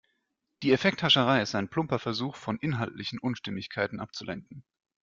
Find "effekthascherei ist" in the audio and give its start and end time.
0.71-1.53